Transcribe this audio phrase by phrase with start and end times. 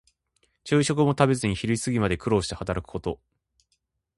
[0.63, 3.19] 昼食も食べずに昼過ぎまで苦労して働くこと。